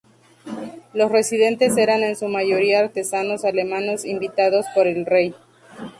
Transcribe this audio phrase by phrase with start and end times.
[0.95, 5.35] Los residentes eran en su mayoría artesanos alemanes invitados por el rey.